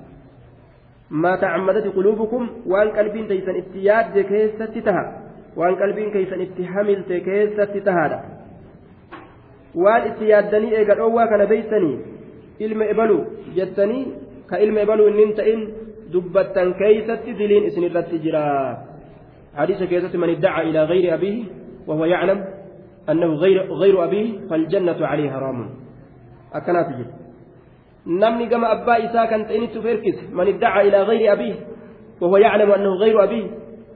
ما 1.10 1.36
تعمدت 1.36 1.86
قلوبكم 1.96 2.48
وان 2.66 2.88
قلبين 2.88 3.28
تيسا 3.28 3.52
اتياد 3.58 4.18
كيسة 4.18 4.80
تها 4.86 5.04
وان 5.56 5.74
قلبين 5.74 6.10
كيسا 6.10 6.36
اتحامل 6.42 7.02
تكيسة 7.08 7.74
تهادا 7.86 8.20
waan 9.84 10.06
itti 10.08 10.28
yaaddanii 10.32 10.72
eega 10.72 10.94
dhoowwaa 10.98 11.26
kana 11.28 11.46
beeysanii 11.50 11.96
ilma 12.64 12.84
ebaluu 12.92 13.18
jettanii 13.56 14.04
ka 14.50 14.60
ilma 14.64 14.80
ebaluu 14.86 15.08
innin 15.10 15.34
ta'in 15.40 15.60
dubbattan 16.12 16.72
keeysatti 16.78 17.34
diliin 17.40 17.66
isin 17.68 17.84
irratti 17.88 18.22
jira 18.24 18.44
hadiisa 19.58 19.90
keessatti 19.90 20.22
man 20.22 20.32
iddaca 20.36 20.64
ilaa 20.70 20.86
gayri 20.92 21.10
abiihi 21.16 21.42
وهو 21.86 22.04
يعلم 22.04 22.44
أنه 23.10 23.26
غير, 23.26 23.72
غير 23.72 24.04
أبيه 24.04 24.48
فالجنة 24.48 25.06
عليه 25.06 25.30
حرام. 25.30 25.70
أكنات 26.54 26.88
جد. 26.88 27.10
نمني 28.06 28.46
كما 28.48 28.72
أبا 28.72 29.04
إساء 29.04 29.26
كانت 29.26 29.50
إن 29.50 29.68
تفركس 29.70 30.30
من 30.32 30.46
ادعى 30.46 30.88
إلى 30.88 31.02
غير 31.02 31.32
أبيه 31.32 31.54
وهو 32.20 32.36
يعلم 32.36 32.70
أنه 32.70 32.90
غير 32.94 33.24
أبيه 33.24 33.50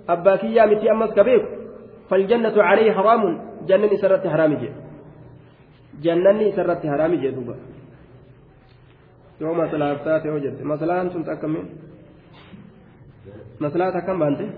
أبا 0.09 0.37
كيا 0.37 0.67
متي 0.67 0.91
أمس 0.91 1.11
كبير. 1.11 1.43
فالجنة 2.11 2.63
عليه 2.63 2.93
حرام. 2.93 3.51
جنني 3.67 3.97
سرت 3.97 4.27
حرام 4.27 4.55
جد. 4.55 4.75
جنني 6.03 6.53
سرت 6.53 6.87
حرام 6.87 7.15
جد. 7.15 7.35
دوبا. 7.35 7.57
يوم 9.41 9.59
مسلاة 9.59 10.35
وجد 10.35 10.63
مسلاة 10.63 11.03
أنتم 11.03 11.23
تكمل 11.23 11.65
مسلاة 13.61 14.01
كم 14.07 14.19
بانتي؟ 14.19 14.51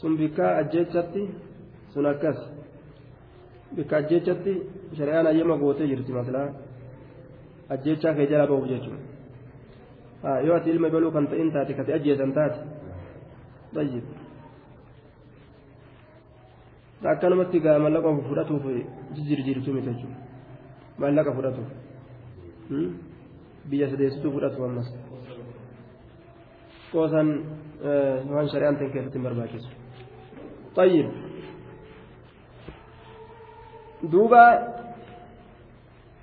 Sun 0.00 0.16
bikkaa 0.20 0.52
ajjeechatti 0.60 1.22
sun 1.92 2.06
akkas 2.12 2.38
bikka 3.76 3.96
ajjeechatti 3.96 4.52
shari'aan 4.98 5.26
ayyama 5.32 5.56
gootee 5.62 5.88
jirti 5.90 6.12
maslaa 6.18 6.48
ajjeechaa 7.74 8.14
kee 8.16 8.26
jala 8.32 8.46
bahuuf 8.50 8.68
jechuudha 8.72 10.36
yoo 10.46 10.56
ati 10.58 10.70
ilma 10.70 10.88
baluu 10.94 11.10
kan 11.16 11.26
ta'in 11.30 11.50
taate 11.54 11.72
kati 11.78 11.92
ajjeesan 11.98 12.32
taate 12.38 12.58
tayyib 13.74 14.06
akkanumatti 17.12 17.60
gaa 17.64 17.78
mallaqa 17.86 18.08
fudhatuuf 18.28 18.64
jijjiirjiirtu 19.14 19.70
miti 19.76 19.90
jechuudha 19.90 20.18
mallaqa 21.02 21.36
fudhatuuf 21.38 21.70
biyya 23.70 23.90
sadeessituu 23.90 24.32
fudhatu 24.36 24.64
ammas 24.68 24.88
qoosan 26.92 27.28
waan 28.34 28.48
shari'aan 28.52 28.76
tan 28.78 28.90
keessatti 28.92 29.18
hin 29.18 29.26
barbaachisu. 29.28 29.75
طيب. 30.76 31.08
دوبا 34.02 34.68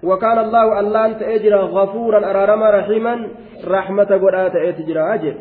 وكان 0.04 0.40
الله 0.40 0.80
ألان 0.80 1.20
تأجر 1.20 1.56
غفورا 1.56 2.30
أرارما 2.30 2.70
رحيما 2.70 3.28
رحمة 3.68 4.04
قرآت 4.04 4.54
تأجر 4.54 5.14
أجر 5.14 5.36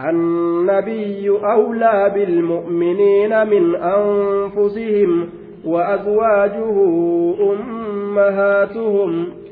النبي 0.00 1.28
أولى 1.28 2.10
بالمؤمنين 2.14 3.46
من 3.46 3.76
أنفسهم 3.76 5.30
وأزواجه 5.64 6.76
أمهاتهم. 7.40 9.45